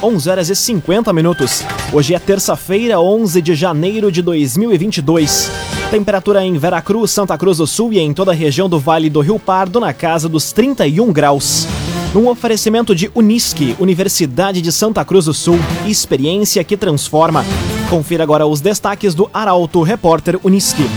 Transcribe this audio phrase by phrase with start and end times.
[0.00, 1.64] 11 horas e 50 minutos.
[1.92, 5.50] Hoje é terça-feira, 11 de janeiro de 2022.
[5.90, 9.18] Temperatura em Veracruz, Santa Cruz do Sul e em toda a região do Vale do
[9.18, 11.66] Rio Pardo na casa dos 31 graus.
[12.14, 17.44] Num oferecimento de Unisque, Universidade de Santa Cruz do Sul, experiência que transforma.
[17.90, 20.88] Confira agora os destaques do Arauto Repórter Unisque.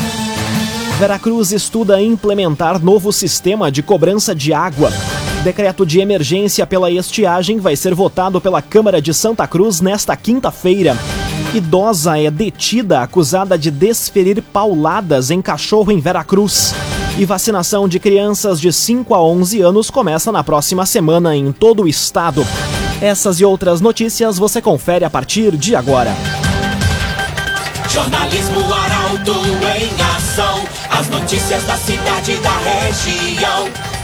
[0.99, 4.91] Veracruz estuda implementar novo sistema de cobrança de água.
[5.43, 10.95] Decreto de emergência pela estiagem vai ser votado pela Câmara de Santa Cruz nesta quinta-feira.
[11.51, 16.75] Idosa é detida acusada de desferir pauladas em cachorro em Veracruz.
[17.17, 21.83] E vacinação de crianças de 5 a 11 anos começa na próxima semana em todo
[21.83, 22.45] o estado.
[23.01, 26.15] Essas e outras notícias você confere a partir de agora.
[27.89, 29.33] Jornalismo Arauto
[29.75, 30.61] em ação.
[30.91, 34.00] As notícias da cidade e da região.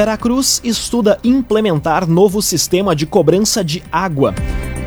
[0.00, 4.34] Veracruz estuda implementar novo sistema de cobrança de água.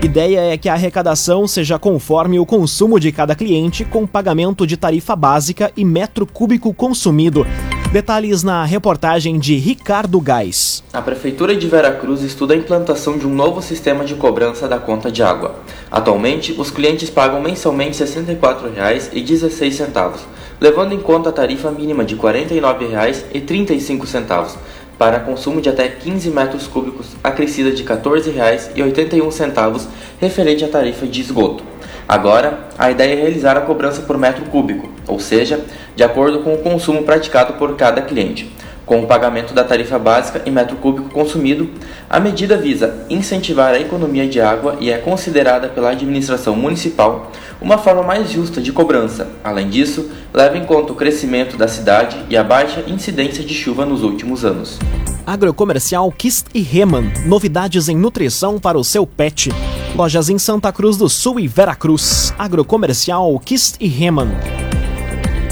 [0.02, 4.76] Ideia é que a arrecadação seja conforme o consumo de cada cliente, com pagamento de
[4.76, 7.46] tarifa básica e metro cúbico consumido.
[7.92, 10.84] Detalhes na reportagem de Ricardo Gás.
[10.92, 15.12] A Prefeitura de Veracruz estuda a implantação de um novo sistema de cobrança da conta
[15.12, 15.58] de água.
[15.92, 20.22] Atualmente, os clientes pagam mensalmente R$ 64,16,
[20.60, 24.56] levando em conta a tarifa mínima de R$ 49,35
[25.04, 29.88] para consumo de até 15 metros cúbicos, acrescida de R$ 14,81
[30.18, 31.62] referente à tarifa de esgoto.
[32.08, 35.60] Agora, a ideia é realizar a cobrança por metro cúbico, ou seja,
[35.94, 38.50] de acordo com o consumo praticado por cada cliente.
[38.86, 41.70] Com o pagamento da tarifa básica em metro cúbico consumido,
[42.10, 47.78] a medida visa incentivar a economia de água e é considerada pela administração municipal uma
[47.78, 49.30] forma mais justa de cobrança.
[49.44, 53.86] Além disso, leva em conta o crescimento da cidade e a baixa incidência de chuva
[53.86, 54.78] nos últimos anos.
[55.26, 57.06] Agrocomercial Kist e Reman.
[57.26, 59.50] Novidades em nutrição para o seu pet.
[59.96, 62.34] Lojas em Santa Cruz do Sul e Veracruz.
[62.38, 64.63] Agrocomercial Kist e Reman.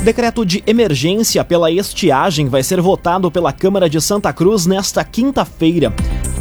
[0.03, 5.94] Decreto de emergência pela estiagem vai ser votado pela Câmara de Santa Cruz nesta quinta-feira.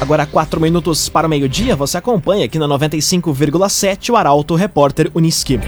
[0.00, 5.60] Agora, 4 minutos para o meio-dia, você acompanha aqui na 95,7 o Arauto Repórter Uniski.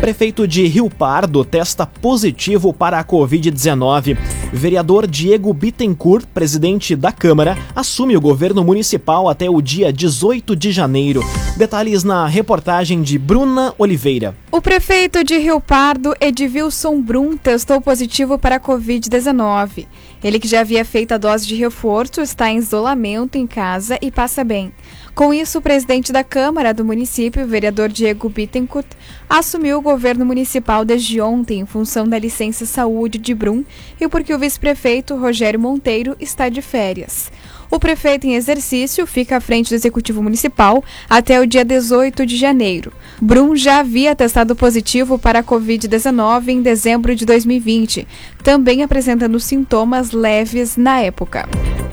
[0.00, 4.16] Prefeito de Rio Pardo testa positivo para a Covid-19.
[4.52, 10.70] Vereador Diego Bittencourt, presidente da Câmara, assume o governo municipal até o dia 18 de
[10.70, 11.22] janeiro.
[11.56, 14.36] Detalhes na reportagem de Bruna Oliveira.
[14.52, 19.86] O prefeito de Rio Pardo, Edvilson Brum, testou positivo para a Covid-19.
[20.22, 24.10] Ele que já havia feito a dose de reforço está em isolamento em casa e
[24.10, 24.72] passa bem.
[25.16, 28.86] Com isso, o presidente da Câmara do município, o vereador Diego Bittencourt,
[29.26, 33.64] assumiu o governo municipal desde ontem em função da licença saúde de Brum
[33.98, 37.32] e porque o vice-prefeito Rogério Monteiro está de férias.
[37.70, 42.36] O prefeito em exercício fica à frente do Executivo Municipal até o dia 18 de
[42.36, 42.92] janeiro.
[43.20, 48.06] Brum já havia testado positivo para a Covid-19 em dezembro de 2020,
[48.42, 51.48] também apresentando sintomas leves na época.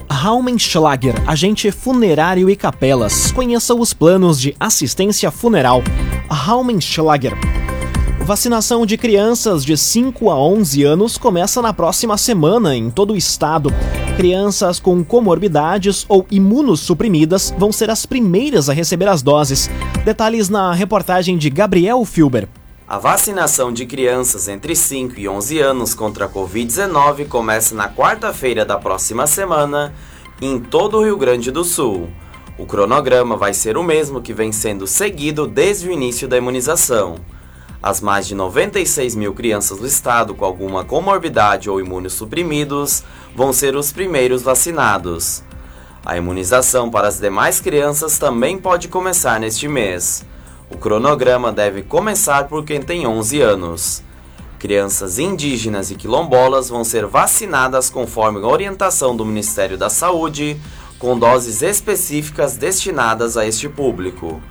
[0.10, 3.32] Raumenschlager, agente funerário e capelas.
[3.32, 5.84] Conheça os planos de assistência funeral.
[6.30, 7.34] Raumenschlager.
[8.24, 13.18] Vacinação de crianças de 5 a 11 anos começa na próxima semana em todo o
[13.18, 13.70] estado.
[14.16, 19.70] Crianças com comorbidades ou imunossuprimidas vão ser as primeiras a receber as doses.
[20.06, 22.48] Detalhes na reportagem de Gabriel Filber.
[22.88, 28.64] A vacinação de crianças entre 5 e 11 anos contra a Covid-19 começa na quarta-feira
[28.64, 29.94] da próxima semana
[30.42, 32.08] em todo o Rio Grande do Sul.
[32.58, 37.16] O cronograma vai ser o mesmo que vem sendo seguido desde o início da imunização.
[37.84, 43.04] As mais de 96 mil crianças do estado com alguma comorbidade ou imunossuprimidos
[43.36, 45.44] vão ser os primeiros vacinados.
[46.06, 50.24] A imunização para as demais crianças também pode começar neste mês.
[50.72, 54.02] O cronograma deve começar por quem tem 11 anos.
[54.58, 60.58] Crianças indígenas e quilombolas vão ser vacinadas conforme a orientação do Ministério da Saúde,
[60.98, 64.42] com doses específicas destinadas a este público.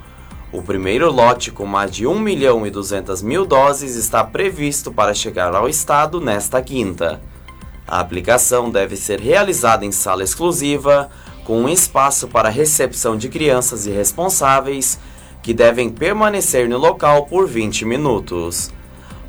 [0.53, 5.15] O primeiro lote, com mais de 1 milhão e 200 mil doses, está previsto para
[5.15, 7.23] chegar ao estado nesta quinta.
[7.89, 11.09] A aplicação deve ser realizada em sala exclusiva,
[11.45, 14.99] com um espaço para recepção de crianças e responsáveis,
[15.43, 18.71] que devem permanecer no local por 20 minutos.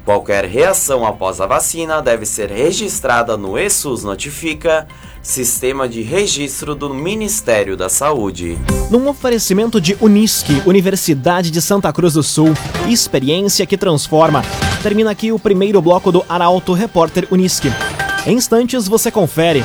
[0.06, 4.86] Qualquer reação após a vacina deve ser registrada no ESUS Notifica,
[5.22, 8.58] sistema de registro do Ministério da Saúde.
[8.92, 12.54] Num oferecimento de Unisque, Universidade de Santa Cruz do Sul,
[12.90, 14.42] experiência que transforma.
[14.82, 17.70] Termina aqui o primeiro bloco do Arauto Repórter Unisque.
[18.28, 19.64] Em instantes você confere.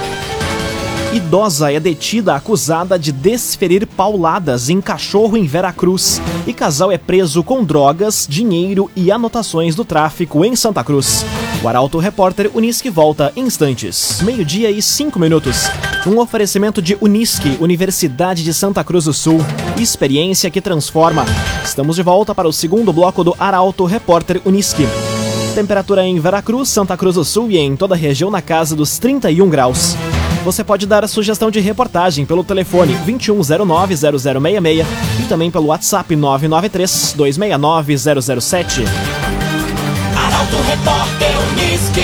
[1.18, 6.22] Idosa é detida acusada de desferir pauladas em cachorro em Veracruz.
[6.46, 11.26] E casal é preso com drogas, dinheiro e anotações do tráfico em Santa Cruz.
[11.60, 14.22] O Arauto Repórter Unisque volta em instantes.
[14.22, 15.64] Meio-dia e cinco minutos.
[16.06, 19.40] Um oferecimento de Unisque, Universidade de Santa Cruz do Sul.
[19.76, 21.26] Experiência que transforma.
[21.64, 24.86] Estamos de volta para o segundo bloco do Arauto Repórter Unisque.
[25.56, 29.00] Temperatura em Veracruz, Santa Cruz do Sul e em toda a região na casa dos
[29.00, 29.96] 31 graus.
[30.48, 34.86] Você pode dar a sugestão de reportagem pelo telefone 2109-0066
[35.20, 38.84] e também pelo WhatsApp 993-269-007.
[40.16, 42.00] Arauto Repórter Uniski.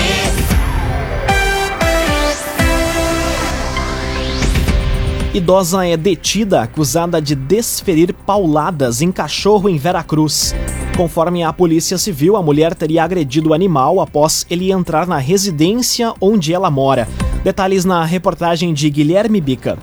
[5.33, 10.53] Idosa é detida acusada de desferir pauladas em cachorro em Veracruz.
[10.95, 16.13] Conforme a Polícia Civil, a mulher teria agredido o animal após ele entrar na residência
[16.21, 17.07] onde ela mora.
[17.45, 19.77] Detalhes na reportagem de Guilherme Bica.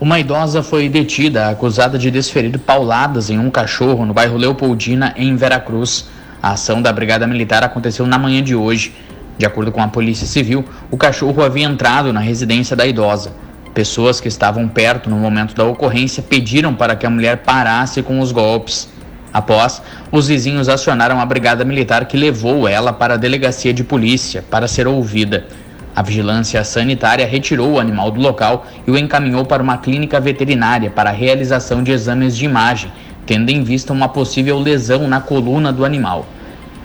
[0.00, 5.36] Uma idosa foi detida acusada de desferir pauladas em um cachorro no bairro Leopoldina, em
[5.36, 6.08] Veracruz.
[6.42, 8.92] A ação da Brigada Militar aconteceu na manhã de hoje.
[9.38, 13.30] De acordo com a Polícia Civil, o cachorro havia entrado na residência da idosa.
[13.72, 18.18] Pessoas que estavam perto no momento da ocorrência pediram para que a mulher parasse com
[18.18, 18.88] os golpes.
[19.32, 24.44] Após, os vizinhos acionaram a brigada militar que levou ela para a delegacia de polícia
[24.50, 25.46] para ser ouvida.
[25.94, 30.90] A vigilância sanitária retirou o animal do local e o encaminhou para uma clínica veterinária
[30.90, 32.90] para a realização de exames de imagem,
[33.26, 36.26] tendo em vista uma possível lesão na coluna do animal.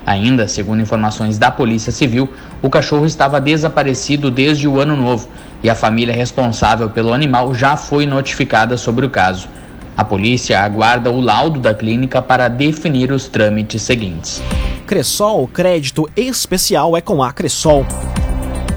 [0.05, 2.29] Ainda, segundo informações da Polícia Civil,
[2.61, 5.29] O cachorro estava desaparecido desde o ano novo
[5.61, 9.47] e a família responsável pelo animal já foi notificada sobre o caso.
[9.95, 14.41] A polícia aguarda o laudo da clínica para definir os trâmites seguintes.
[14.85, 17.85] Cressol, crédito especial é com a Cressol.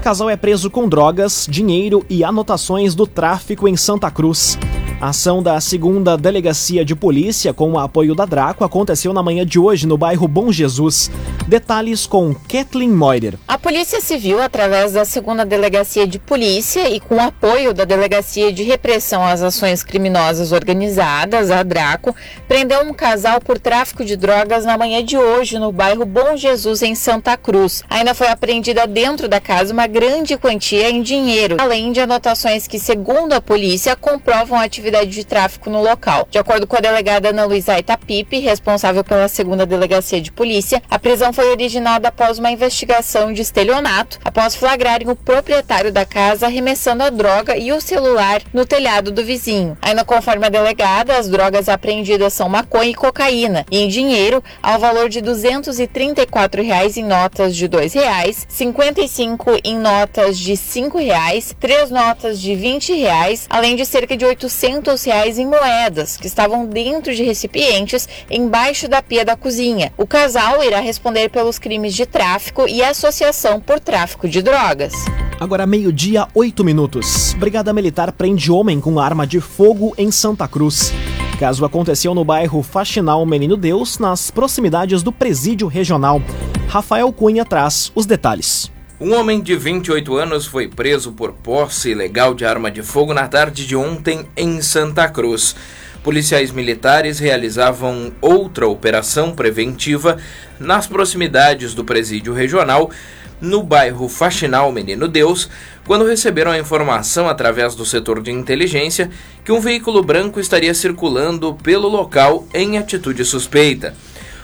[0.01, 4.57] Casal é preso com drogas, dinheiro e anotações do tráfico em Santa Cruz.
[5.01, 9.43] A ação da segunda delegacia de polícia, com o apoio da Draco, aconteceu na manhã
[9.43, 11.09] de hoje no bairro Bom Jesus.
[11.47, 13.33] Detalhes com Kathleen Moider.
[13.47, 18.53] A Polícia Civil, através da segunda delegacia de polícia e com o apoio da Delegacia
[18.53, 22.15] de Repressão às Ações Criminosas Organizadas, a Draco,
[22.47, 26.83] prendeu um casal por tráfico de drogas na manhã de hoje no bairro Bom Jesus,
[26.83, 27.83] em Santa Cruz.
[27.89, 32.77] Ainda foi apreendida dentro da casa uma grande quantia em dinheiro, além de anotações que,
[32.77, 36.27] segundo a polícia, comprovam a atividade atividade de tráfico no local.
[36.29, 40.99] De acordo com a delegada Ana Luísa Itapipe, responsável pela segunda delegacia de polícia, a
[40.99, 47.03] prisão foi originada após uma investigação de estelionato, após flagrarem o proprietário da casa arremessando
[47.03, 49.77] a droga e o celular no telhado do vizinho.
[49.81, 54.79] Ainda conforme a delegada, as drogas apreendidas são maconha e cocaína, e em dinheiro, ao
[54.79, 61.55] valor de 234 reais em notas de R$ reais, 55 em notas de 5 reais,
[61.59, 66.27] três notas de 20 reais, além de cerca de 800 200 reais em moedas que
[66.27, 69.93] estavam dentro de recipientes embaixo da pia da cozinha.
[69.97, 74.93] O casal irá responder pelos crimes de tráfico e associação por tráfico de drogas.
[75.39, 77.33] Agora meio-dia, 8 minutos.
[77.33, 80.91] Brigada Militar prende homem com arma de fogo em Santa Cruz.
[81.39, 86.21] Caso aconteceu no bairro Faxinal Menino Deus, nas proximidades do presídio regional.
[86.67, 88.71] Rafael Cunha traz os detalhes.
[89.03, 93.27] Um homem de 28 anos foi preso por posse ilegal de arma de fogo na
[93.27, 95.55] tarde de ontem em Santa Cruz.
[96.03, 100.19] Policiais militares realizavam outra operação preventiva
[100.59, 102.91] nas proximidades do presídio regional,
[103.41, 105.49] no bairro Faxinal Menino Deus,
[105.83, 109.09] quando receberam a informação através do setor de inteligência
[109.43, 113.95] que um veículo branco estaria circulando pelo local em atitude suspeita.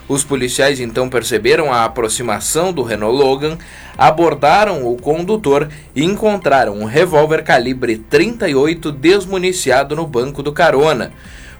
[0.07, 3.57] Os policiais então perceberam a aproximação do Renault Logan,
[3.97, 11.11] abordaram o condutor e encontraram um revólver calibre 38 desmuniciado no banco do carona.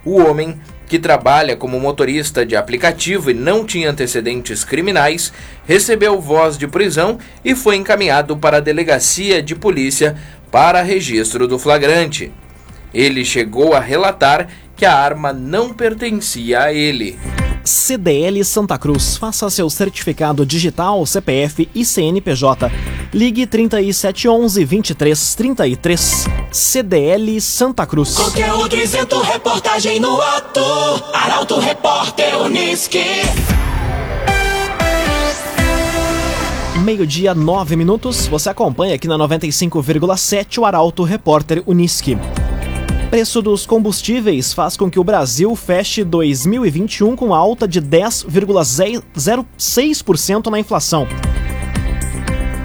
[0.06, 5.34] O homem, que trabalha como motorista de aplicativo e não tinha antecedentes criminais,
[5.68, 10.16] recebeu voz de prisão e foi encaminhado para a delegacia de polícia
[10.50, 12.32] para registro do flagrante.
[12.94, 17.20] Ele chegou a relatar que a arma não pertencia a ele.
[17.68, 19.18] CDL Santa Cruz.
[19.18, 22.72] Faça seu certificado digital, CPF e CNPJ.
[23.14, 26.26] Ligue 3711 2333.
[26.52, 28.16] CDL Santa Cruz.
[28.16, 30.62] Conteúdo isento, reportagem no ato.
[31.14, 33.04] Arauto Repórter Uniski.
[36.84, 38.28] Meio-dia, nove minutos.
[38.28, 42.18] Você acompanha aqui na 95,7 o Arauto Repórter Uniski.
[43.10, 50.60] Preço dos combustíveis faz com que o Brasil feche 2021 com alta de 10,06% na
[50.60, 51.08] inflação.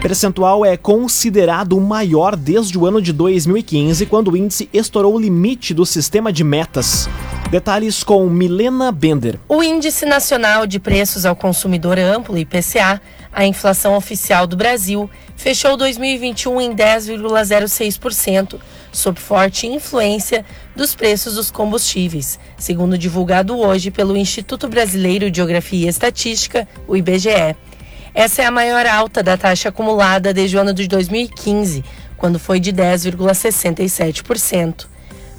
[0.00, 5.20] Percentual é considerado o maior desde o ano de 2015, quando o índice estourou o
[5.20, 7.08] limite do sistema de metas.
[7.48, 9.38] Detalhes com Milena Bender.
[9.48, 13.00] O Índice Nacional de Preços ao Consumidor Amplo, IPCA,
[13.32, 18.58] a inflação oficial do Brasil, fechou 2021 em 10,06%,
[18.92, 20.44] sob forte influência
[20.76, 26.94] dos preços dos combustíveis, segundo divulgado hoje pelo Instituto Brasileiro de Geografia e Estatística, o
[26.96, 27.56] IBGE.
[28.14, 31.82] Essa é a maior alta da taxa acumulada desde o ano de 2015,
[32.18, 34.91] quando foi de 10,67%.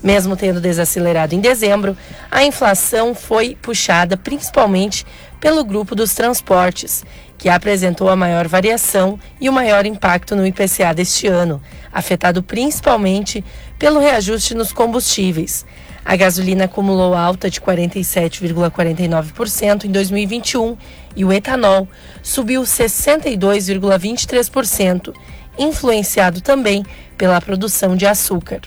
[0.03, 1.95] Mesmo tendo desacelerado em dezembro,
[2.29, 5.05] a inflação foi puxada principalmente
[5.39, 7.05] pelo grupo dos transportes,
[7.37, 13.43] que apresentou a maior variação e o maior impacto no IPCA deste ano, afetado principalmente
[13.79, 15.65] pelo reajuste nos combustíveis.
[16.05, 20.75] A gasolina acumulou alta de 47,49% em 2021
[21.15, 21.87] e o etanol
[22.21, 25.13] subiu 62,23%,
[25.57, 26.85] influenciado também
[27.17, 28.59] pela produção de açúcar.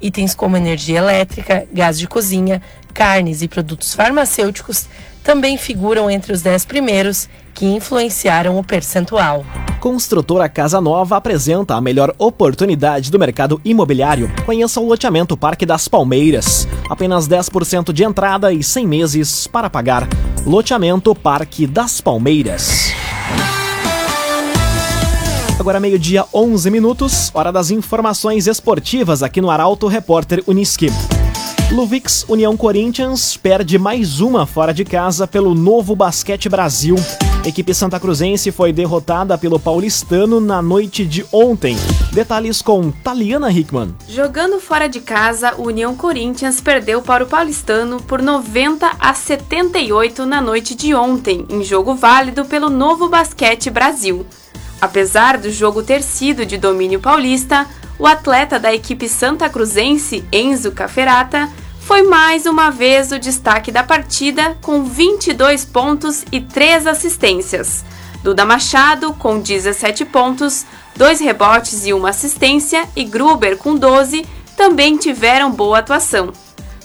[0.00, 2.62] Itens como energia elétrica, gás de cozinha,
[2.92, 4.86] carnes e produtos farmacêuticos
[5.22, 9.44] também figuram entre os 10 primeiros que influenciaram o percentual.
[9.80, 14.30] Construtora Casa Nova apresenta a melhor oportunidade do mercado imobiliário.
[14.44, 16.68] Conheça o loteamento Parque das Palmeiras.
[16.88, 20.08] Apenas 10% de entrada e 100 meses para pagar.
[20.46, 22.92] Loteamento Parque das Palmeiras.
[25.66, 30.92] Agora meio-dia, 11 minutos, hora das informações esportivas aqui no Arauto Repórter Uniski.
[31.72, 36.94] Luvix União Corinthians perde mais uma fora de casa pelo Novo Basquete Brasil.
[37.44, 41.76] equipe santa cruzense foi derrotada pelo paulistano na noite de ontem.
[42.12, 43.92] Detalhes com Taliana Hickman.
[44.08, 50.24] Jogando fora de casa, o União Corinthians perdeu para o paulistano por 90 a 78
[50.26, 54.24] na noite de ontem, em jogo válido pelo Novo Basquete Brasil.
[54.80, 57.66] Apesar do jogo ter sido de domínio paulista,
[57.98, 61.48] o atleta da equipe santa cruzense, Enzo Caferata,
[61.80, 67.84] foi mais uma vez o destaque da partida com 22 pontos e 3 assistências.
[68.22, 70.66] Duda Machado com 17 pontos,
[70.96, 76.32] 2 rebotes e uma assistência e Gruber com 12 também tiveram boa atuação.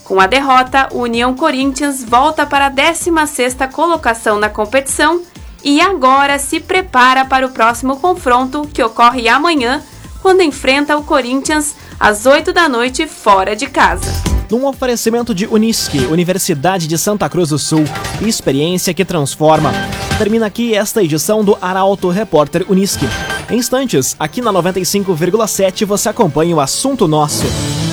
[0.04, 5.24] Com a derrota, o União Corinthians volta para a 16ª colocação na competição
[5.64, 9.82] e agora se prepara para o próximo confronto que ocorre amanhã,
[10.22, 16.00] quando enfrenta o Corinthians às 8 da noite fora de casa num oferecimento de Unisque,
[16.08, 17.86] Universidade de Santa Cruz do Sul,
[18.22, 19.72] experiência que transforma.
[20.18, 23.08] Termina aqui esta edição do Arauto Repórter Unisque.
[23.50, 27.46] Em instantes, aqui na 95,7 você acompanha o assunto nosso.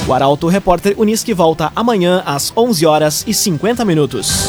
[0.07, 4.49] O Arauto Repórter Unisque volta amanhã às 11 horas e 50 minutos.